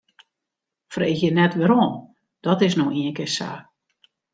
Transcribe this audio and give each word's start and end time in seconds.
Freegje 0.93 1.29
net 1.39 1.53
wêrom, 1.59 1.93
dat 2.49 2.59
is 2.69 2.77
no 2.79 2.85
ienkear 3.01 3.31
sa. 3.37 3.51